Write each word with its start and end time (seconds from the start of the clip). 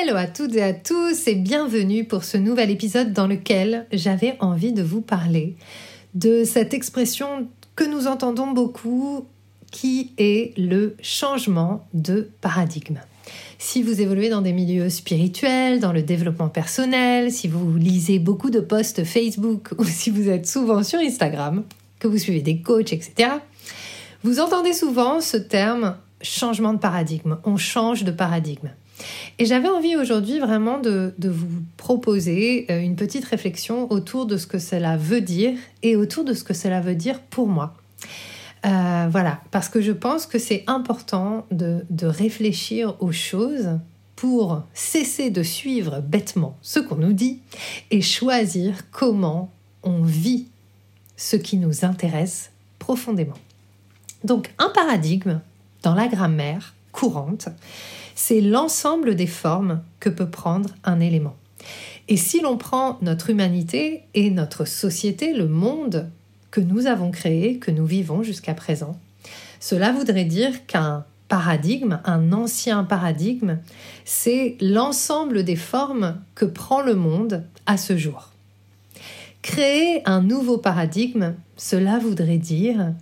Hello 0.00 0.14
à 0.14 0.26
toutes 0.26 0.54
et 0.54 0.62
à 0.62 0.74
tous 0.74 1.26
et 1.26 1.34
bienvenue 1.34 2.04
pour 2.04 2.22
ce 2.22 2.36
nouvel 2.36 2.70
épisode 2.70 3.12
dans 3.12 3.26
lequel 3.26 3.86
j'avais 3.90 4.36
envie 4.38 4.72
de 4.72 4.82
vous 4.82 5.00
parler 5.00 5.56
de 6.14 6.44
cette 6.44 6.72
expression 6.72 7.48
que 7.74 7.82
nous 7.82 8.06
entendons 8.06 8.52
beaucoup 8.52 9.26
qui 9.72 10.12
est 10.16 10.56
le 10.56 10.94
changement 11.02 11.84
de 11.94 12.30
paradigme. 12.40 13.00
Si 13.58 13.82
vous 13.82 14.00
évoluez 14.00 14.28
dans 14.28 14.40
des 14.40 14.52
milieux 14.52 14.88
spirituels, 14.88 15.80
dans 15.80 15.92
le 15.92 16.02
développement 16.02 16.48
personnel, 16.48 17.32
si 17.32 17.48
vous 17.48 17.76
lisez 17.76 18.20
beaucoup 18.20 18.50
de 18.50 18.60
posts 18.60 19.02
Facebook 19.02 19.70
ou 19.78 19.84
si 19.84 20.10
vous 20.10 20.28
êtes 20.28 20.46
souvent 20.46 20.84
sur 20.84 21.00
Instagram, 21.00 21.64
que 21.98 22.06
vous 22.06 22.18
suivez 22.18 22.42
des 22.42 22.60
coachs, 22.60 22.92
etc., 22.92 23.30
vous 24.22 24.38
entendez 24.38 24.74
souvent 24.74 25.20
ce 25.20 25.38
terme 25.38 25.96
changement 26.22 26.72
de 26.72 26.78
paradigme. 26.78 27.38
On 27.42 27.56
change 27.56 28.04
de 28.04 28.12
paradigme. 28.12 28.70
Et 29.38 29.46
j'avais 29.46 29.68
envie 29.68 29.96
aujourd'hui 29.96 30.38
vraiment 30.38 30.78
de, 30.78 31.14
vous 31.18 31.62
proposer 31.76 32.66
euh, 32.70 32.80
une 32.80 32.96
petite 32.96 33.24
réflexion 33.24 33.90
autour 33.92 34.26
de 34.26 34.36
ce 34.36 34.46
que 34.46 34.58
cela 34.58 34.96
veut 34.96 35.20
dire 35.20 35.56
et 35.82 35.96
autour 35.96 36.24
de 36.24 36.34
ce 36.34 36.44
que 36.44 36.54
cela 36.54 36.80
veut 36.80 36.94
dire 36.94 37.20
pour 37.20 37.46
moi. 37.46 37.74
Euh, 38.66 39.06
voilà, 39.10 39.40
parce 39.50 39.68
que 39.68 39.80
je 39.80 39.92
pense 39.92 40.26
que 40.26 40.38
c'est 40.38 40.64
important 40.66 41.46
de, 41.50 41.84
de 41.90 42.06
réfléchir 42.06 42.96
aux 43.00 43.12
choses 43.12 43.78
pour 44.16 44.62
cesser 44.74 45.30
de 45.30 45.44
suivre 45.44 46.00
bêtement 46.00 46.56
ce 46.60 46.80
qu'on 46.80 46.96
nous 46.96 47.12
dit 47.12 47.38
et 47.92 48.02
choisir 48.02 48.90
comment 48.90 49.52
on 49.84 50.02
vit 50.02 50.48
ce 51.16 51.36
qui 51.36 51.56
nous 51.56 51.84
intéresse 51.84 52.50
profondément. 52.80 53.36
Donc 54.24 54.52
un 54.58 54.70
paradigme 54.70 55.40
dans 55.82 55.94
la 55.94 56.08
grammaire 56.08 56.74
courante, 56.92 57.48
c'est 58.20 58.40
l'ensemble 58.40 59.14
des 59.14 59.28
formes 59.28 59.80
que 60.00 60.08
peut 60.08 60.28
prendre 60.28 60.70
un 60.82 60.98
élément. 60.98 61.36
Et 62.08 62.16
si 62.16 62.40
l'on 62.40 62.56
prend 62.56 62.98
notre 63.00 63.30
humanité 63.30 64.02
et 64.12 64.30
notre 64.30 64.64
société, 64.64 65.32
le 65.32 65.46
monde 65.46 66.10
que 66.50 66.60
nous 66.60 66.88
avons 66.88 67.12
créé, 67.12 67.58
que 67.58 67.70
nous 67.70 67.86
vivons 67.86 68.24
jusqu'à 68.24 68.54
présent, 68.54 68.98
cela 69.60 69.92
voudrait 69.92 70.24
dire 70.24 70.66
qu'un 70.66 71.04
paradigme, 71.28 72.00
un 72.04 72.32
ancien 72.32 72.82
paradigme, 72.82 73.58
c'est 74.04 74.56
l'ensemble 74.60 75.44
des 75.44 75.56
formes 75.56 76.20
que 76.34 76.44
prend 76.44 76.82
le 76.82 76.96
monde 76.96 77.44
à 77.66 77.76
ce 77.76 77.96
jour. 77.96 78.30
Créer 79.42 80.02
un 80.06 80.22
nouveau 80.22 80.58
paradigme, 80.58 81.34
cela 81.56 82.00
voudrait 82.00 82.38
dire 82.38 82.94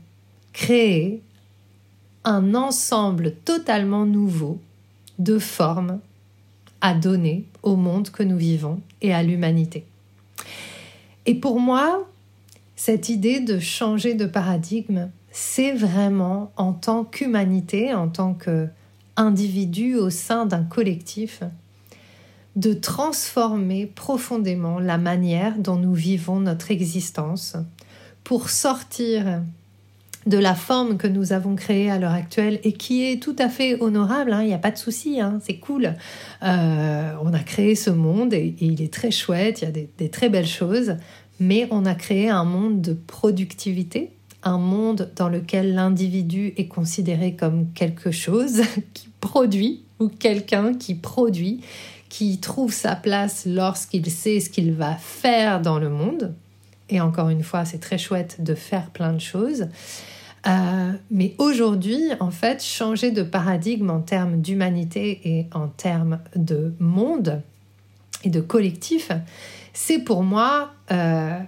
créer 0.52 1.22
un 2.24 2.54
ensemble 2.54 3.32
totalement 3.46 4.04
nouveau 4.04 4.60
de 5.18 5.38
formes 5.38 6.00
à 6.80 6.94
donner 6.94 7.44
au 7.62 7.76
monde 7.76 8.10
que 8.10 8.22
nous 8.22 8.36
vivons 8.36 8.80
et 9.00 9.14
à 9.14 9.22
l'humanité. 9.22 9.84
Et 11.24 11.34
pour 11.34 11.58
moi, 11.58 12.06
cette 12.76 13.08
idée 13.08 13.40
de 13.40 13.58
changer 13.58 14.14
de 14.14 14.26
paradigme, 14.26 15.08
c'est 15.30 15.72
vraiment 15.72 16.52
en 16.56 16.72
tant 16.72 17.04
qu'humanité, 17.04 17.92
en 17.92 18.08
tant 18.08 18.34
qu'individu 18.34 19.96
au 19.96 20.10
sein 20.10 20.46
d'un 20.46 20.62
collectif, 20.62 21.42
de 22.54 22.72
transformer 22.72 23.86
profondément 23.86 24.78
la 24.78 24.98
manière 24.98 25.58
dont 25.58 25.76
nous 25.76 25.94
vivons 25.94 26.40
notre 26.40 26.70
existence 26.70 27.56
pour 28.24 28.48
sortir 28.48 29.42
de 30.26 30.38
la 30.38 30.54
forme 30.54 30.96
que 30.96 31.06
nous 31.06 31.32
avons 31.32 31.54
créée 31.54 31.90
à 31.90 31.98
l'heure 31.98 32.12
actuelle 32.12 32.58
et 32.64 32.72
qui 32.72 33.04
est 33.04 33.22
tout 33.22 33.36
à 33.38 33.48
fait 33.48 33.80
honorable, 33.80 34.32
hein, 34.32 34.42
il 34.42 34.48
n'y 34.48 34.54
a 34.54 34.58
pas 34.58 34.72
de 34.72 34.76
souci, 34.76 35.20
hein, 35.20 35.38
c'est 35.42 35.58
cool. 35.58 35.94
Euh, 36.42 37.12
on 37.22 37.32
a 37.32 37.38
créé 37.38 37.76
ce 37.76 37.90
monde 37.90 38.34
et, 38.34 38.54
il 38.60 38.82
est 38.82 38.92
très 38.92 39.12
chouette, 39.12 39.62
il 39.62 39.64
y 39.66 39.68
a 39.68 39.70
des, 39.70 40.08
très 40.08 40.28
belles 40.28 40.46
choses, 40.46 40.96
mais 41.38 41.68
on 41.70 41.86
a 41.86 41.94
créé 41.94 42.28
un 42.28 42.44
monde 42.44 42.80
de 42.80 42.92
productivité, 42.92 44.10
un 44.42 44.58
monde 44.58 45.12
dans 45.16 45.28
lequel 45.28 45.74
l'individu 45.74 46.54
est 46.56 46.68
considéré 46.68 47.34
comme 47.34 47.72
quelque 47.72 48.10
chose 48.10 48.62
qui 48.94 49.08
produit 49.20 49.82
ou 50.00 50.08
quelqu'un 50.08 50.74
qui 50.74 50.94
produit, 50.94 51.60
qui 52.08 52.38
trouve 52.38 52.72
sa 52.72 52.96
place 52.96 53.46
lorsqu'il 53.46 54.10
sait 54.10 54.40
ce 54.40 54.50
qu'il 54.50 54.72
va 54.72 54.94
faire 54.96 55.60
dans 55.62 55.78
le 55.78 55.88
monde. 55.88 56.34
Et 56.88 57.00
encore 57.00 57.30
une 57.30 57.42
fois, 57.42 57.64
c'est 57.64 57.78
très 57.78 57.98
chouette 57.98 58.36
de 58.40 58.54
faire 58.54 58.90
plein 58.90 59.12
de 59.12 59.20
choses. 59.20 59.66
Euh, 60.46 60.92
mais 61.10 61.34
aujourd'hui, 61.38 62.10
en 62.20 62.30
fait, 62.30 62.62
changer 62.62 63.10
de 63.10 63.22
paradigme 63.22 63.90
en 63.90 64.00
termes 64.00 64.40
d'humanité 64.40 65.20
et 65.24 65.46
en 65.52 65.68
termes 65.68 66.20
de 66.36 66.72
monde 66.78 67.42
et 68.24 68.30
de 68.30 68.40
collectif, 68.40 69.10
c'est 69.72 69.98
pour 69.98 70.22
moi 70.22 70.72
euh, 70.92 71.38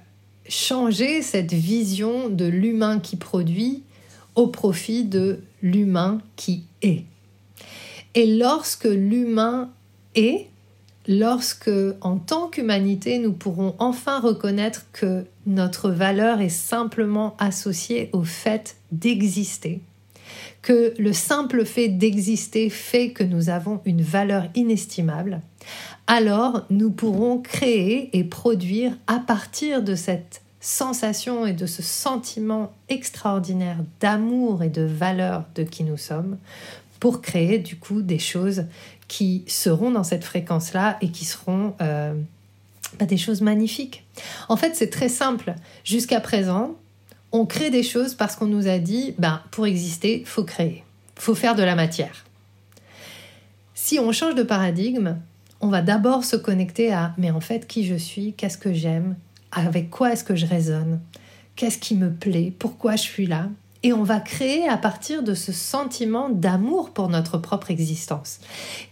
changer 0.48 1.22
cette 1.22 1.52
vision 1.52 2.28
de 2.28 2.44
l'humain 2.44 2.98
qui 2.98 3.16
produit 3.16 3.82
au 4.34 4.48
profit 4.48 5.04
de 5.04 5.40
l'humain 5.62 6.20
qui 6.36 6.64
est. 6.82 7.04
Et 8.14 8.36
lorsque 8.36 8.84
l'humain 8.84 9.70
est, 10.14 10.48
lorsque, 11.08 11.70
en 12.02 12.18
tant 12.18 12.48
qu'humanité, 12.48 13.18
nous 13.18 13.32
pourrons 13.32 13.74
enfin 13.78 14.20
reconnaître 14.20 14.86
que 14.92 15.24
notre 15.46 15.90
valeur 15.90 16.40
est 16.40 16.50
simplement 16.50 17.34
associée 17.38 18.10
au 18.12 18.22
fait 18.22 18.76
d'exister, 18.92 19.80
que 20.60 20.94
le 20.98 21.14
simple 21.14 21.64
fait 21.64 21.88
d'exister 21.88 22.68
fait 22.68 23.10
que 23.10 23.24
nous 23.24 23.48
avons 23.48 23.80
une 23.86 24.02
valeur 24.02 24.44
inestimable, 24.54 25.40
alors 26.06 26.66
nous 26.70 26.90
pourrons 26.90 27.38
créer 27.38 28.16
et 28.16 28.24
produire 28.24 28.92
à 29.06 29.18
partir 29.18 29.82
de 29.82 29.94
cette 29.94 30.42
sensation 30.60 31.46
et 31.46 31.52
de 31.52 31.66
ce 31.66 31.82
sentiment 31.82 32.72
extraordinaire 32.88 33.78
d'amour 34.00 34.62
et 34.62 34.68
de 34.68 34.82
valeur 34.82 35.44
de 35.54 35.62
qui 35.62 35.84
nous 35.84 35.96
sommes 35.96 36.36
pour 37.00 37.22
créer 37.22 37.58
du 37.58 37.76
coup 37.76 38.02
des 38.02 38.18
choses 38.18 38.64
qui 39.06 39.44
seront 39.46 39.90
dans 39.90 40.04
cette 40.04 40.24
fréquence-là 40.24 40.98
et 41.00 41.10
qui 41.10 41.24
seront 41.24 41.74
euh, 41.80 42.14
bah, 42.98 43.06
des 43.06 43.16
choses 43.16 43.40
magnifiques. 43.40 44.04
En 44.48 44.56
fait, 44.56 44.76
c'est 44.76 44.90
très 44.90 45.08
simple. 45.08 45.54
Jusqu'à 45.84 46.20
présent, 46.20 46.76
on 47.32 47.46
crée 47.46 47.70
des 47.70 47.82
choses 47.82 48.14
parce 48.14 48.36
qu'on 48.36 48.46
nous 48.46 48.68
a 48.68 48.78
dit, 48.78 49.14
ben, 49.18 49.42
pour 49.50 49.66
exister, 49.66 50.22
faut 50.26 50.44
créer, 50.44 50.84
faut 51.16 51.34
faire 51.34 51.54
de 51.54 51.62
la 51.62 51.74
matière. 51.74 52.24
Si 53.74 53.98
on 53.98 54.12
change 54.12 54.34
de 54.34 54.42
paradigme, 54.42 55.16
on 55.60 55.68
va 55.68 55.82
d'abord 55.82 56.24
se 56.24 56.36
connecter 56.36 56.92
à, 56.92 57.14
mais 57.18 57.30
en 57.30 57.40
fait, 57.40 57.66
qui 57.66 57.86
je 57.86 57.94
suis, 57.94 58.34
qu'est-ce 58.34 58.58
que 58.58 58.72
j'aime, 58.72 59.16
avec 59.52 59.90
quoi 59.90 60.12
est-ce 60.12 60.24
que 60.24 60.36
je 60.36 60.46
résonne, 60.46 61.00
qu'est-ce 61.56 61.78
qui 61.78 61.94
me 61.94 62.10
plaît, 62.10 62.52
pourquoi 62.58 62.96
je 62.96 63.02
suis 63.02 63.26
là, 63.26 63.48
et 63.88 63.92
on 63.94 64.02
va 64.02 64.20
créer 64.20 64.68
à 64.68 64.76
partir 64.76 65.22
de 65.22 65.32
ce 65.32 65.50
sentiment 65.50 66.28
d'amour 66.28 66.90
pour 66.90 67.08
notre 67.08 67.38
propre 67.38 67.70
existence. 67.70 68.38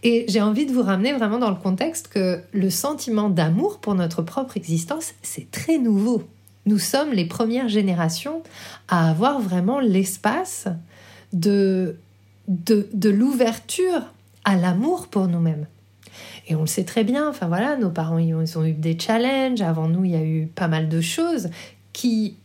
Et 0.02 0.24
j'ai 0.26 0.40
envie 0.40 0.64
de 0.64 0.72
vous 0.72 0.80
ramener 0.80 1.12
vraiment 1.12 1.38
dans 1.38 1.50
le 1.50 1.56
contexte 1.56 2.08
que 2.08 2.40
le 2.52 2.70
sentiment 2.70 3.28
d'amour 3.28 3.78
pour 3.78 3.94
notre 3.94 4.22
propre 4.22 4.56
existence, 4.56 5.12
c'est 5.20 5.50
très 5.50 5.76
nouveau. 5.76 6.22
Nous 6.64 6.78
sommes 6.78 7.12
les 7.12 7.26
premières 7.26 7.68
générations 7.68 8.42
à 8.88 9.10
avoir 9.10 9.38
vraiment 9.38 9.80
l'espace 9.80 10.66
de, 11.34 11.96
de, 12.48 12.88
de 12.94 13.10
l'ouverture 13.10 14.00
à 14.46 14.56
l'amour 14.56 15.08
pour 15.08 15.28
nous-mêmes. 15.28 15.66
Et 16.48 16.54
on 16.54 16.62
le 16.62 16.66
sait 16.66 16.84
très 16.84 17.04
bien, 17.04 17.28
enfin 17.28 17.48
voilà, 17.48 17.76
nos 17.76 17.90
parents 17.90 18.16
ils 18.16 18.34
ont 18.34 18.64
eu 18.64 18.72
des 18.72 18.98
challenges, 18.98 19.60
avant 19.60 19.88
nous 19.88 20.06
il 20.06 20.12
y 20.12 20.16
a 20.16 20.24
eu 20.24 20.46
pas 20.46 20.68
mal 20.68 20.88
de 20.88 21.02
choses 21.02 21.50
qui 21.92 22.36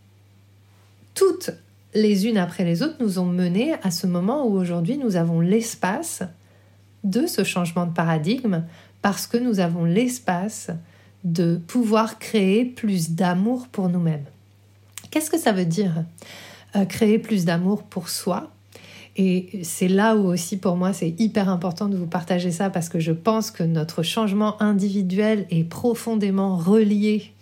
toutes 1.14 1.52
les 1.94 2.28
unes 2.28 2.38
après 2.38 2.64
les 2.64 2.84
autres, 2.84 2.98
nous 3.00 3.20
ont 3.20 3.26
menés 3.26 3.74
à 3.84 3.92
ce 3.92 4.08
moment 4.08 4.46
où 4.46 4.54
aujourd'hui 4.54 4.98
nous 4.98 5.16
avons 5.16 5.42
l'espace 5.42 6.24
de 7.04 7.26
ce 7.28 7.44
changement 7.44 7.86
de 7.86 7.94
paradigme 7.94 8.64
parce 9.02 9.28
que 9.28 9.38
nous 9.38 9.60
avons 9.60 9.86
l'espace 9.86 10.70
de 11.24 11.60
pouvoir 11.68 12.20
créer 12.20 12.66
plus 12.66 13.12
d'amour 13.12 13.68
pour 13.72 13.90
nous-mêmes. 13.90 14.26
Qu'est-ce 15.10 15.30
que 15.30 15.38
ça 15.40 15.52
veut 15.52 15.66
dire 15.66 16.06
euh, 16.76 16.86
créer 16.86 17.20
plus 17.20 17.46
d'amour 17.46 17.84
pour 17.84 18.10
soi? 18.10 18.52
Et 19.18 19.60
c'est 19.64 19.90
là 19.90 20.16
où 20.16 20.28
aussi 20.28 20.58
pour 20.58 20.78
moi 20.78 20.94
c'est 20.94 21.14
hyper 21.20 21.50
important 21.50 21.90
de 21.90 21.98
vous 21.98 22.08
partager 22.08 22.50
ça 22.50 22.70
parce 22.70 22.88
que 22.88 23.00
je 23.00 23.12
pense 23.12 23.52
que 23.52 23.64
notre 23.64 24.04
changement 24.04 24.62
individuel 24.62 25.46
est 25.50 25.66
profondément 25.66 26.56
relié 26.56 27.34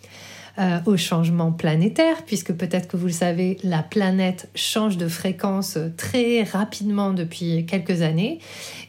euh, 0.58 0.78
au 0.86 0.96
changement 0.96 1.52
planétaire, 1.52 2.24
puisque 2.24 2.52
peut-être 2.52 2.88
que 2.88 2.96
vous 2.96 3.06
le 3.06 3.12
savez, 3.12 3.58
la 3.62 3.82
planète 3.82 4.48
change 4.54 4.96
de 4.96 5.08
fréquence 5.08 5.78
très 5.96 6.42
rapidement 6.42 7.12
depuis 7.12 7.66
quelques 7.66 8.02
années. 8.02 8.40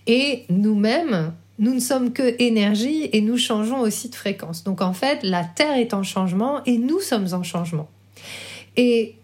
Et 0.08 0.46
nous-mêmes, 0.50 1.34
nous 1.60 1.74
ne 1.74 1.80
sommes 1.80 2.12
que 2.12 2.36
énergie 2.42 3.10
et 3.14 3.22
nous 3.22 3.38
changeons 3.38 3.80
aussi 3.80 4.10
de 4.10 4.16
fréquence. 4.16 4.64
Donc 4.64 4.82
en 4.82 4.94
fait, 4.94 5.20
la 5.22 5.44
Terre 5.44 5.78
est 5.78 5.94
en 5.94 6.04
changement 6.04 6.64
et 6.66 6.78
nous 6.78 7.00
sommes 7.00 7.28
en 7.34 7.44
changement. 7.44 7.88
Et 8.78 9.16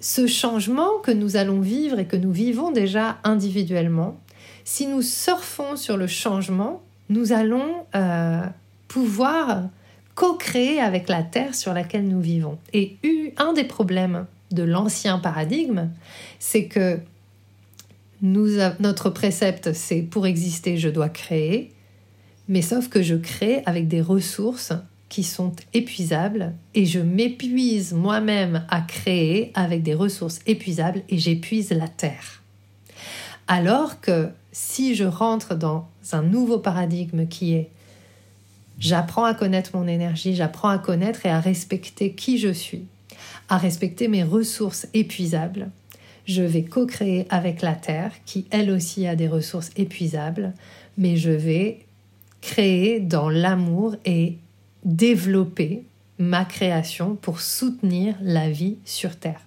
ce 0.00 0.26
changement 0.26 0.98
que 1.02 1.10
nous 1.10 1.36
allons 1.36 1.60
vivre 1.60 1.98
et 1.98 2.06
que 2.06 2.16
nous 2.16 2.32
vivons 2.32 2.72
déjà 2.72 3.18
individuellement, 3.24 4.18
si 4.64 4.86
nous 4.86 5.02
surfons 5.02 5.76
sur 5.76 5.96
le 5.96 6.06
changement, 6.06 6.82
nous 7.08 7.32
allons 7.32 7.86
euh, 7.94 8.42
pouvoir 8.88 9.68
co-créer 10.14 10.80
avec 10.80 11.08
la 11.08 11.22
Terre 11.22 11.54
sur 11.54 11.72
laquelle 11.72 12.06
nous 12.06 12.20
vivons. 12.20 12.58
Et 12.72 12.96
un 13.36 13.52
des 13.52 13.64
problèmes 13.64 14.26
de 14.50 14.62
l'ancien 14.62 15.18
paradigme, 15.18 15.88
c'est 16.38 16.66
que 16.66 17.00
notre 18.22 19.10
précepte, 19.10 19.72
c'est 19.72 20.02
pour 20.02 20.26
exister, 20.26 20.78
je 20.78 20.88
dois 20.88 21.08
créer, 21.08 21.72
mais 22.48 22.62
sauf 22.62 22.88
que 22.88 23.02
je 23.02 23.16
crée 23.16 23.62
avec 23.66 23.88
des 23.88 24.00
ressources 24.00 24.72
qui 25.08 25.22
sont 25.22 25.52
épuisables 25.72 26.54
et 26.74 26.86
je 26.86 27.00
m'épuise 27.00 27.92
moi-même 27.92 28.64
à 28.68 28.80
créer 28.80 29.52
avec 29.54 29.82
des 29.82 29.94
ressources 29.94 30.40
épuisables 30.46 31.02
et 31.08 31.18
j'épuise 31.18 31.70
la 31.70 31.88
terre. 31.88 32.42
Alors 33.46 34.00
que 34.00 34.28
si 34.52 34.94
je 34.94 35.04
rentre 35.04 35.54
dans 35.54 35.86
un 36.12 36.22
nouveau 36.22 36.58
paradigme 36.58 37.26
qui 37.26 37.54
est 37.54 37.70
j'apprends 38.78 39.24
à 39.24 39.34
connaître 39.34 39.76
mon 39.76 39.86
énergie, 39.86 40.34
j'apprends 40.34 40.68
à 40.68 40.78
connaître 40.78 41.26
et 41.26 41.30
à 41.30 41.40
respecter 41.40 42.12
qui 42.12 42.38
je 42.38 42.52
suis, 42.52 42.84
à 43.48 43.58
respecter 43.58 44.08
mes 44.08 44.22
ressources 44.22 44.86
épuisables, 44.94 45.70
je 46.26 46.42
vais 46.42 46.64
co-créer 46.64 47.26
avec 47.28 47.62
la 47.62 47.74
Terre 47.74 48.12
qui 48.24 48.46
elle 48.50 48.70
aussi 48.70 49.06
a 49.06 49.16
des 49.16 49.28
ressources 49.28 49.70
épuisables, 49.76 50.54
mais 50.96 51.16
je 51.16 51.30
vais 51.30 51.80
créer 52.40 53.00
dans 53.00 53.28
l'amour 53.28 53.96
et 54.04 54.38
développer 54.84 55.82
ma 56.18 56.44
création 56.44 57.16
pour 57.16 57.40
soutenir 57.40 58.14
la 58.22 58.50
vie 58.50 58.76
sur 58.84 59.16
Terre. 59.16 59.40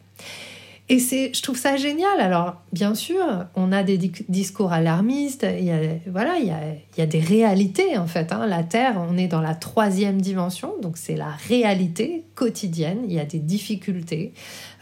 Et 0.90 1.00
c'est, 1.00 1.34
je 1.34 1.42
trouve 1.42 1.58
ça 1.58 1.76
génial. 1.76 2.22
Alors, 2.22 2.62
bien 2.72 2.96
sûr, 2.96 3.22
on 3.56 3.74
a 3.74 3.84
des 3.84 3.98
discours 3.98 4.72
alarmistes. 4.72 5.46
Il 5.58 5.66
y 5.66 5.72
a, 5.72 5.80
voilà, 6.10 6.38
il 6.40 6.48
y 6.48 7.02
a, 7.02 7.06
des 7.06 7.20
réalités 7.20 7.98
en 7.98 8.08
fait. 8.08 8.32
Hein. 8.32 8.48
La 8.48 8.64
Terre, 8.64 8.96
on 9.10 9.18
est 9.18 9.28
dans 9.28 9.42
la 9.42 9.54
troisième 9.54 10.22
dimension, 10.22 10.74
donc 10.82 10.98
c'est 10.98 11.18
la 11.18 11.32
réalité 11.50 12.24
quotidienne. 12.36 13.00
Il 13.06 13.14
y 13.14 13.20
a 13.20 13.26
des 13.26 13.40
difficultés, 13.40 14.34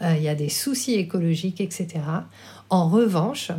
euh, 0.02 0.14
il 0.16 0.22
y 0.22 0.28
a 0.28 0.36
des 0.36 0.48
soucis 0.48 0.94
écologiques, 0.94 1.60
etc. 1.60 1.88
En 2.70 2.88
revanche, 2.88 3.50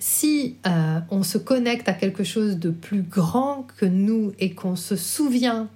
si 0.00 0.56
euh, 0.66 0.98
on 1.10 1.22
se 1.22 1.38
connecte 1.38 1.88
à 1.88 1.92
quelque 1.92 2.24
chose 2.24 2.56
de 2.58 2.70
plus 2.70 3.02
grand 3.02 3.68
que 3.76 3.86
nous 3.86 4.32
et 4.40 4.52
qu'on 4.52 4.74
se 4.74 4.96
souvient 4.96 5.68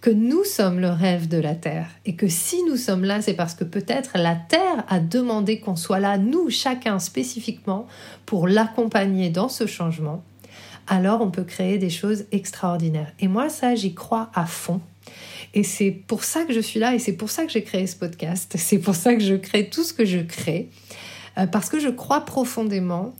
que 0.00 0.10
nous 0.10 0.44
sommes 0.44 0.80
le 0.80 0.90
rêve 0.90 1.28
de 1.28 1.38
la 1.38 1.54
Terre 1.54 1.88
et 2.04 2.16
que 2.16 2.28
si 2.28 2.62
nous 2.64 2.76
sommes 2.76 3.04
là, 3.04 3.22
c'est 3.22 3.34
parce 3.34 3.54
que 3.54 3.64
peut-être 3.64 4.18
la 4.18 4.34
Terre 4.34 4.84
a 4.88 5.00
demandé 5.00 5.58
qu'on 5.58 5.76
soit 5.76 6.00
là, 6.00 6.18
nous, 6.18 6.50
chacun 6.50 6.98
spécifiquement, 6.98 7.86
pour 8.24 8.48
l'accompagner 8.48 9.30
dans 9.30 9.48
ce 9.48 9.66
changement, 9.66 10.22
alors 10.86 11.20
on 11.20 11.30
peut 11.30 11.44
créer 11.44 11.78
des 11.78 11.90
choses 11.90 12.24
extraordinaires. 12.32 13.12
Et 13.20 13.28
moi, 13.28 13.48
ça, 13.48 13.74
j'y 13.74 13.94
crois 13.94 14.30
à 14.34 14.46
fond. 14.46 14.80
Et 15.54 15.62
c'est 15.62 15.90
pour 15.90 16.24
ça 16.24 16.44
que 16.44 16.52
je 16.52 16.60
suis 16.60 16.78
là 16.78 16.94
et 16.94 16.98
c'est 16.98 17.14
pour 17.14 17.30
ça 17.30 17.44
que 17.44 17.50
j'ai 17.50 17.62
créé 17.62 17.86
ce 17.86 17.96
podcast. 17.96 18.54
C'est 18.58 18.78
pour 18.78 18.94
ça 18.94 19.14
que 19.14 19.22
je 19.22 19.34
crée 19.34 19.68
tout 19.68 19.84
ce 19.84 19.92
que 19.92 20.04
je 20.04 20.18
crée. 20.18 20.68
Euh, 21.38 21.46
parce 21.46 21.68
que 21.68 21.80
je 21.80 21.88
crois 21.88 22.24
profondément 22.24 23.14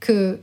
que 0.00 0.40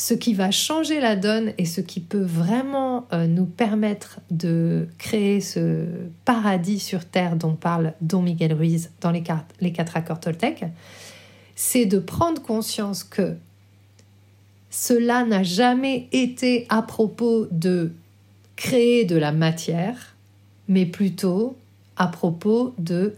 ce 0.00 0.14
qui 0.14 0.32
va 0.32 0.50
changer 0.50 0.98
la 0.98 1.14
donne 1.14 1.52
et 1.58 1.66
ce 1.66 1.82
qui 1.82 2.00
peut 2.00 2.24
vraiment 2.24 3.06
euh, 3.12 3.26
nous 3.26 3.44
permettre 3.44 4.20
de 4.30 4.88
créer 4.96 5.42
ce 5.42 5.84
paradis 6.24 6.80
sur 6.80 7.04
Terre 7.04 7.36
dont 7.36 7.52
parle 7.52 7.92
Don 8.00 8.22
Miguel 8.22 8.54
Ruiz 8.54 8.88
dans 9.02 9.10
les, 9.10 9.22
les 9.60 9.72
quatre 9.72 9.98
accords 9.98 10.18
Toltec, 10.18 10.64
c'est 11.54 11.84
de 11.84 11.98
prendre 11.98 12.40
conscience 12.40 13.04
que 13.04 13.36
cela 14.70 15.26
n'a 15.26 15.42
jamais 15.42 16.08
été 16.12 16.64
à 16.70 16.80
propos 16.80 17.46
de 17.50 17.92
créer 18.56 19.04
de 19.04 19.16
la 19.16 19.32
matière, 19.32 20.14
mais 20.66 20.86
plutôt 20.86 21.58
à 21.98 22.06
propos 22.06 22.74
de 22.78 23.16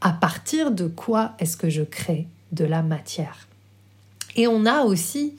à 0.00 0.12
partir 0.12 0.70
de 0.70 0.86
quoi 0.86 1.32
est-ce 1.40 1.56
que 1.56 1.70
je 1.70 1.82
crée 1.82 2.28
de 2.52 2.64
la 2.64 2.82
matière. 2.82 3.48
Et 4.36 4.46
on 4.46 4.64
a 4.64 4.82
aussi 4.82 5.34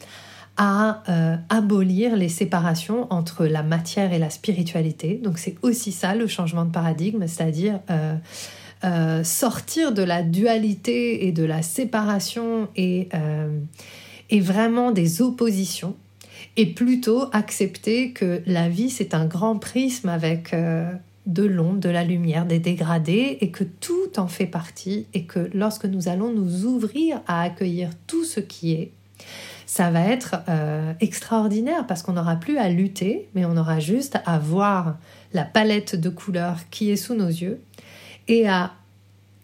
à 0.63 1.01
euh, 1.09 1.37
abolir 1.49 2.15
les 2.15 2.29
séparations 2.29 3.11
entre 3.11 3.47
la 3.47 3.63
matière 3.63 4.13
et 4.13 4.19
la 4.19 4.29
spiritualité. 4.29 5.15
Donc 5.15 5.39
c'est 5.39 5.55
aussi 5.63 5.91
ça 5.91 6.13
le 6.13 6.27
changement 6.27 6.65
de 6.65 6.71
paradigme, 6.71 7.25
c'est-à-dire 7.25 7.79
euh, 7.89 8.13
euh, 8.83 9.23
sortir 9.23 9.91
de 9.91 10.03
la 10.03 10.21
dualité 10.21 11.25
et 11.25 11.31
de 11.31 11.43
la 11.43 11.63
séparation 11.63 12.69
et, 12.75 13.09
et 14.29 14.39
vraiment 14.39 14.91
des 14.91 15.23
oppositions 15.23 15.95
et 16.57 16.67
plutôt 16.67 17.23
accepter 17.33 18.11
que 18.11 18.43
la 18.45 18.69
vie 18.69 18.91
c'est 18.91 19.15
un 19.15 19.25
grand 19.25 19.57
prisme 19.57 20.09
avec 20.09 20.53
de 21.25 21.43
l'ombre, 21.43 21.79
de 21.79 21.89
la 21.89 22.03
lumière, 22.03 22.45
des 22.45 22.59
dégradés, 22.59 23.37
et 23.41 23.51
que 23.51 23.63
tout 23.63 24.19
en 24.19 24.27
fait 24.27 24.47
partie, 24.47 25.05
et 25.13 25.25
que 25.25 25.49
lorsque 25.53 25.85
nous 25.85 26.07
allons 26.07 26.31
nous 26.31 26.65
ouvrir 26.65 27.21
à 27.27 27.43
accueillir 27.43 27.91
tout 28.07 28.23
ce 28.23 28.39
qui 28.39 28.73
est, 28.73 28.91
ça 29.71 29.89
va 29.89 30.01
être 30.01 30.35
euh, 30.49 30.91
extraordinaire 30.99 31.87
parce 31.87 32.03
qu'on 32.03 32.11
n'aura 32.11 32.35
plus 32.35 32.57
à 32.57 32.67
lutter, 32.67 33.29
mais 33.33 33.45
on 33.45 33.55
aura 33.55 33.79
juste 33.79 34.19
à 34.25 34.37
voir 34.37 34.97
la 35.31 35.45
palette 35.45 35.95
de 35.95 36.09
couleurs 36.09 36.57
qui 36.71 36.91
est 36.91 36.97
sous 36.97 37.13
nos 37.13 37.29
yeux 37.29 37.61
et 38.27 38.49
à 38.49 38.73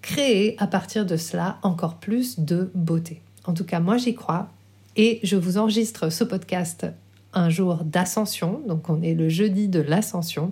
créer 0.02 0.58
à 0.60 0.68
partir 0.68 1.06
de 1.06 1.16
cela 1.16 1.60
encore 1.62 1.96
plus 1.96 2.42
de 2.42 2.70
beauté. 2.76 3.22
En 3.46 3.54
tout 3.54 3.64
cas, 3.64 3.80
moi 3.80 3.96
j'y 3.96 4.16
crois 4.16 4.50
et 4.98 5.22
je 5.24 5.38
vous 5.38 5.58
enregistre 5.58 6.10
ce 6.10 6.26
podcast 6.26 6.86
un 7.32 7.50
jour 7.50 7.86
d'ascension, 7.86 8.60
donc 8.68 8.90
on 8.90 9.02
est 9.02 9.14
le 9.14 9.30
jeudi 9.30 9.70
de 9.70 9.80
l'ascension. 9.80 10.52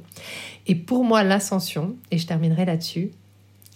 Et 0.68 0.76
pour 0.76 1.04
moi, 1.04 1.22
l'ascension, 1.24 1.98
et 2.12 2.18
je 2.18 2.26
terminerai 2.26 2.64
là-dessus, 2.64 3.12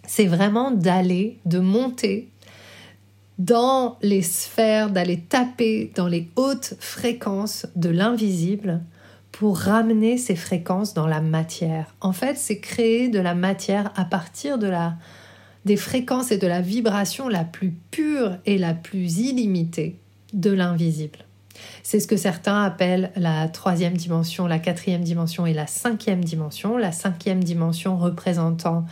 c'est 0.07 0.27
vraiment 0.27 0.71
d'aller, 0.71 1.39
de 1.43 1.59
monter 1.59 2.29
dans 3.39 3.97
les 4.01 4.21
sphères, 4.21 4.89
d'aller 4.89 5.21
taper 5.21 5.91
dans 5.95 6.07
les 6.07 6.29
hautes 6.35 6.75
fréquences 6.79 7.65
de 7.75 7.89
l'invisible 7.89 8.81
pour 9.31 9.57
ramener 9.57 10.17
ces 10.17 10.35
fréquences 10.35 10.93
dans 10.93 11.07
la 11.07 11.21
matière. 11.21 11.95
En 12.01 12.11
fait, 12.11 12.37
c'est 12.37 12.59
créer 12.59 13.07
de 13.07 13.19
la 13.19 13.35
matière 13.35 13.93
à 13.95 14.03
partir 14.03 14.57
de 14.57 14.67
la, 14.67 14.95
des 15.63 15.77
fréquences 15.77 16.31
et 16.31 16.37
de 16.37 16.47
la 16.47 16.61
vibration 16.61 17.29
la 17.29 17.45
plus 17.45 17.71
pure 17.91 18.37
et 18.45 18.57
la 18.57 18.73
plus 18.73 19.19
illimitée 19.19 19.95
de 20.33 20.51
l'invisible. 20.51 21.19
C'est 21.83 21.99
ce 21.99 22.07
que 22.07 22.17
certains 22.17 22.63
appellent 22.63 23.11
la 23.15 23.47
troisième 23.47 23.95
dimension, 23.95 24.47
la 24.47 24.59
quatrième 24.59 25.03
dimension 25.03 25.45
et 25.45 25.53
la 25.53 25.67
cinquième 25.67 26.23
dimension. 26.23 26.77
La 26.77 26.91
cinquième 26.91 27.43
dimension 27.43 27.97
représentant 27.97 28.85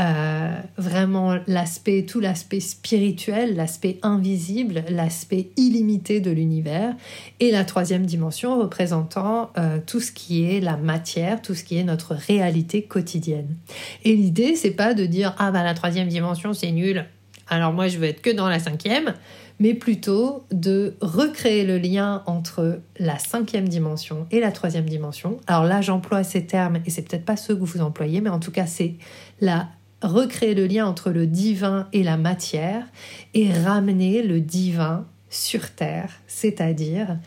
euh, 0.00 0.50
vraiment 0.78 1.38
l'aspect, 1.46 2.06
tout 2.06 2.20
l'aspect 2.20 2.60
spirituel, 2.60 3.56
l'aspect 3.56 3.98
invisible, 4.02 4.84
l'aspect 4.88 5.50
illimité 5.56 6.20
de 6.20 6.30
l'univers, 6.30 6.94
et 7.40 7.50
la 7.50 7.64
troisième 7.64 8.06
dimension 8.06 8.58
représentant 8.58 9.50
euh, 9.58 9.78
tout 9.86 10.00
ce 10.00 10.10
qui 10.10 10.44
est 10.44 10.60
la 10.60 10.78
matière, 10.78 11.42
tout 11.42 11.54
ce 11.54 11.62
qui 11.62 11.76
est 11.76 11.84
notre 11.84 12.14
réalité 12.14 12.82
quotidienne. 12.82 13.56
Et 14.04 14.16
l'idée, 14.16 14.56
c'est 14.56 14.70
pas 14.70 14.94
de 14.94 15.04
dire 15.04 15.34
ah 15.38 15.50
bah 15.50 15.62
la 15.62 15.74
troisième 15.74 16.08
dimension 16.08 16.54
c'est 16.54 16.72
nul, 16.72 17.04
alors 17.52 17.72
moi 17.72 17.88
je 17.88 17.98
veux 17.98 18.06
être 18.06 18.22
que 18.22 18.30
dans 18.30 18.48
la 18.48 18.58
cinquième, 18.58 19.14
mais 19.60 19.74
plutôt 19.74 20.44
de 20.50 20.94
recréer 21.00 21.64
le 21.64 21.78
lien 21.78 22.22
entre 22.26 22.80
la 22.98 23.18
cinquième 23.18 23.68
dimension 23.68 24.26
et 24.30 24.40
la 24.40 24.50
troisième 24.50 24.86
dimension. 24.86 25.38
Alors 25.46 25.64
là, 25.64 25.80
j'emploie 25.80 26.24
ces 26.24 26.46
termes 26.46 26.78
et 26.86 26.90
c'est 26.90 27.02
peut-être 27.02 27.24
pas 27.24 27.36
ceux 27.36 27.54
que 27.54 27.60
vous 27.62 27.80
employez, 27.82 28.20
mais 28.20 28.30
en 28.30 28.40
tout 28.40 28.50
cas, 28.50 28.66
c'est 28.66 28.94
la 29.40 29.68
recréer 30.02 30.54
le 30.54 30.66
lien 30.66 30.86
entre 30.86 31.10
le 31.10 31.26
divin 31.26 31.88
et 31.92 32.02
la 32.02 32.16
matière 32.16 32.86
et 33.34 33.52
ramener 33.52 34.22
le 34.22 34.40
divin 34.40 35.04
sur 35.30 35.70
Terre, 35.70 36.10
c'est-à-dire 36.26 37.18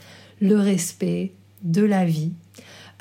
le 0.41 0.59
respect 0.59 1.31
de 1.61 1.83
la 1.83 2.03
vie, 2.03 2.33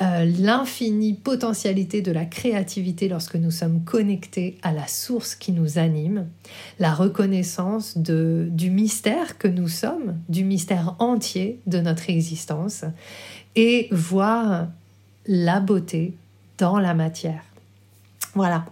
euh, 0.03 0.25
l'infinie 0.41 1.15
potentialité 1.15 2.03
de 2.03 2.11
la 2.11 2.25
créativité 2.25 3.09
lorsque 3.09 3.37
nous 3.37 3.53
sommes 3.53 3.85
connectés 3.85 4.59
à 4.63 4.73
la 4.73 4.89
source 4.89 5.37
qui 5.37 5.53
nous 5.53 5.79
anime, 5.79 6.27
la 6.81 6.93
reconnaissance 6.93 7.97
de, 7.97 8.49
du 8.51 8.71
mystère 8.71 9.39
que 9.39 9.47
nous 9.47 9.69
sommes, 9.69 10.17
du 10.29 10.43
mystère 10.45 10.97
entier 10.99 11.61
de 11.67 11.79
notre 11.79 12.11
existence, 12.11 12.85
et 13.55 13.89
voir 13.93 14.67
la 15.27 15.61
beauté 15.61 16.15
dans 16.59 16.81
la 16.81 16.95
matière. 16.95 17.45
Voilà, 18.35 18.65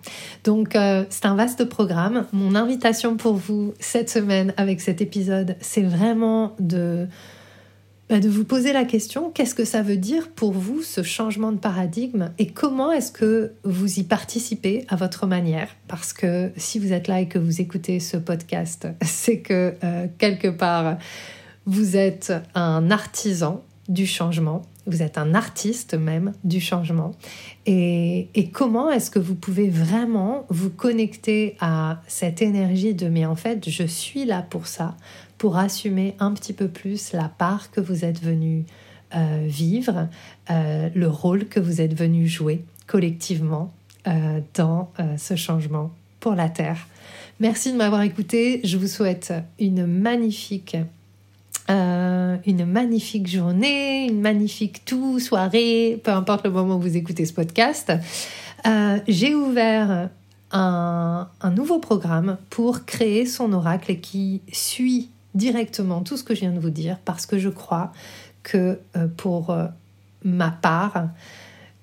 donc 0.42 0.74
euh, 0.74 1.04
c'est 1.08 1.26
un 1.26 1.36
vaste 1.36 1.66
programme. 1.66 2.26
Mon 2.32 2.56
invitation 2.56 3.16
pour 3.16 3.34
vous 3.34 3.74
cette 3.78 4.10
semaine 4.10 4.52
avec 4.56 4.80
cet 4.80 5.00
épisode, 5.00 5.54
c'est 5.60 5.82
vraiment 5.82 6.56
de, 6.58 7.06
bah, 8.12 8.20
de 8.20 8.28
vous 8.28 8.44
poser 8.44 8.74
la 8.74 8.84
question, 8.84 9.30
qu'est-ce 9.30 9.54
que 9.54 9.64
ça 9.64 9.80
veut 9.80 9.96
dire 9.96 10.28
pour 10.28 10.52
vous 10.52 10.82
ce 10.82 11.02
changement 11.02 11.50
de 11.50 11.56
paradigme 11.56 12.28
et 12.38 12.46
comment 12.46 12.92
est-ce 12.92 13.10
que 13.10 13.52
vous 13.64 14.00
y 14.00 14.02
participez 14.02 14.84
à 14.88 14.96
votre 14.96 15.26
manière? 15.26 15.68
Parce 15.88 16.12
que 16.12 16.52
si 16.58 16.78
vous 16.78 16.92
êtes 16.92 17.08
là 17.08 17.22
et 17.22 17.26
que 17.26 17.38
vous 17.38 17.62
écoutez 17.62 18.00
ce 18.00 18.18
podcast, 18.18 18.86
c'est 19.02 19.38
que 19.38 19.76
euh, 19.82 20.08
quelque 20.18 20.48
part, 20.48 20.98
vous 21.64 21.96
êtes 21.96 22.34
un 22.54 22.90
artisan 22.90 23.64
du 23.88 24.06
changement 24.06 24.60
vous 24.86 25.02
êtes 25.02 25.18
un 25.18 25.34
artiste 25.34 25.94
même 25.94 26.32
du 26.44 26.60
changement. 26.60 27.12
Et, 27.66 28.28
comment 28.52 28.90
est-ce 28.90 29.10
que 29.10 29.18
vous 29.18 29.34
pouvez 29.34 29.68
vraiment 29.68 30.46
vous 30.48 30.70
connecter 30.70 31.56
à 31.60 32.00
cette 32.06 32.42
énergie 32.42 32.94
de 32.94 33.08
mais 33.08 33.24
en 33.24 33.36
fait, 33.36 33.68
je 33.68 33.84
suis 33.84 34.24
là 34.24 34.42
pour 34.42 34.66
ça, 34.66 34.96
pour 35.38 35.56
assumer 35.56 36.14
un 36.18 36.32
petit 36.32 36.52
peu 36.52 36.68
plus 36.68 37.12
la 37.12 37.28
part 37.28 37.70
que 37.70 37.80
vous 37.80 38.04
êtes 38.04 38.22
venu 38.22 38.64
euh, 39.14 39.44
vivre, 39.46 40.08
euh, 40.50 40.88
le 40.94 41.08
rôle 41.08 41.46
que 41.46 41.60
vous 41.60 41.80
êtes 41.80 41.94
venu 41.94 42.26
jouer 42.26 42.64
collectivement 42.86 43.72
euh, 44.08 44.40
dans 44.54 44.90
ce 45.16 45.36
changement 45.36 45.90
pour 46.18 46.34
la 46.34 46.48
Terre. 46.48 46.88
Merci 47.40 47.72
de 47.72 47.76
m'avoir 47.76 48.02
écouté. 48.02 48.60
Je 48.64 48.76
vous 48.76 48.86
souhaite 48.86 49.32
une 49.58 49.86
magnifique 49.86 50.76
euh, 51.70 52.36
une 52.46 52.64
magnifique 52.64 53.28
journée, 53.28 54.06
une 54.08 54.20
magnifique 54.20 54.84
tout, 54.84 55.20
soirée, 55.20 56.00
peu 56.02 56.10
importe 56.10 56.44
le 56.44 56.50
moment 56.50 56.76
où 56.76 56.80
vous 56.80 56.96
écoutez 56.96 57.24
ce 57.24 57.32
podcast. 57.32 57.92
Euh, 58.66 58.98
j'ai 59.06 59.34
ouvert 59.34 60.08
un, 60.50 61.28
nouveau 61.54 61.78
programme 61.78 62.36
pour 62.50 62.84
créer 62.84 63.26
son 63.26 63.52
oracle 63.52 63.96
qui 64.00 64.42
suit 64.52 65.10
directement 65.34 66.02
tout 66.02 66.16
ce 66.16 66.24
que 66.24 66.34
je 66.34 66.40
viens 66.40 66.52
de 66.52 66.60
vous 66.60 66.70
dire 66.70 66.98
parce 67.04 67.26
que 67.26 67.38
je 67.38 67.48
crois 67.48 67.92
que 68.42 68.78
euh, 68.96 69.06
pour 69.16 69.56
ma 70.24 70.50
part, 70.50 71.08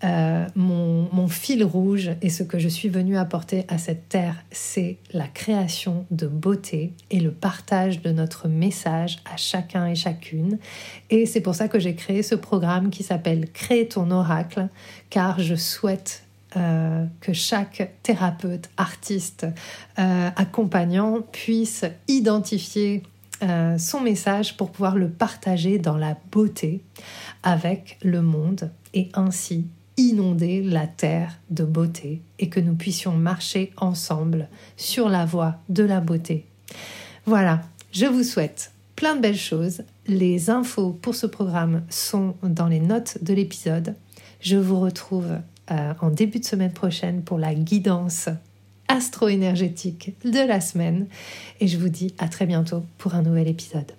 euh, 0.04 0.46
mon, 0.56 1.28
fil 1.28 1.64
rouge 1.64 2.12
et 2.22 2.30
ce 2.30 2.44
que 2.44 2.58
je 2.58 2.70
suis 2.70 2.90
venue 2.90 3.18
apporter 3.18 3.66
à 3.68 3.78
cette 3.78 4.10
terre, 4.10 4.36
c'est 4.52 4.98
la 5.14 5.28
création 5.28 6.06
de 6.10 6.26
beauté 6.26 6.94
et 7.12 7.20
le 7.20 7.32
partage 7.32 8.02
de 8.02 8.12
notre 8.12 8.48
message 8.48 9.20
à 9.32 9.38
chacun 9.38 9.86
et 9.86 9.96
chacune. 9.96 10.58
Et 11.10 11.26
c'est 11.26 11.42
pour 11.42 11.54
ça 11.54 11.68
que 11.68 11.78
j'ai 11.78 11.94
créé 11.94 12.24
ce 12.24 12.36
programme 12.36 12.90
qui 12.90 13.04
s'appelle 13.04 13.52
Crée 13.52 13.88
ton 13.88 14.10
oracle, 14.10 14.70
car 15.10 15.40
je 15.40 15.56
souhaite 15.56 16.24
euh, 16.56 17.06
que 17.22 17.34
chaque 17.34 17.92
thérapeute, 18.02 18.70
artiste, 18.78 19.46
euh, 20.00 20.30
accompagnant 20.36 21.22
puisse 21.32 21.86
identifier 22.08 23.04
son 23.78 24.02
message 24.02 24.58
pour 24.58 24.70
pouvoir 24.70 24.98
le 24.98 25.08
partager 25.08 25.80
dans 25.80 25.96
la 25.96 26.18
beauté 26.30 26.82
avec 27.42 27.98
le 28.04 28.22
monde 28.22 28.70
et 28.94 29.08
ainsi 29.14 29.66
inonder 30.00 30.64
la 30.64 30.88
terre 30.88 31.40
de 31.50 31.64
beauté 31.64 32.22
et 32.40 32.50
que 32.50 32.60
nous 32.60 32.76
puissions 32.76 33.12
marcher 33.12 33.72
ensemble 33.78 34.48
sur 34.78 35.10
la 35.10 35.26
voie 35.26 35.56
de 35.68 35.84
la 35.84 36.00
beauté. 36.00 36.46
Voilà, 37.26 37.62
je 37.92 38.06
vous 38.06 38.24
souhaite 38.24 38.72
plein 38.96 39.16
de 39.16 39.22
belles 39.22 39.38
choses. 39.38 39.84
Les 40.08 40.50
infos 40.50 40.92
pour 40.92 41.16
ce 41.16 41.28
programme 41.28 41.84
sont 41.90 42.36
dans 42.44 42.68
les 42.68 42.80
notes 42.80 43.18
de 43.22 43.34
l'épisode. 43.34 43.96
Je 44.42 44.58
vous 44.58 44.80
retrouve 44.80 45.38
euh, 45.72 45.94
en 46.02 46.10
début 46.10 46.40
de 46.40 46.46
semaine 46.46 46.74
prochaine 46.74 47.22
pour 47.22 47.38
la 47.38 47.54
guidance 47.54 48.30
astro-énergétique 48.88 50.14
de 50.24 50.48
la 50.48 50.62
semaine 50.62 51.08
et 51.60 51.68
je 51.68 51.78
vous 51.78 51.90
dis 51.90 52.14
à 52.18 52.28
très 52.28 52.46
bientôt 52.46 52.84
pour 52.98 53.16
un 53.16 53.22
nouvel 53.22 53.48
épisode. 53.48 53.99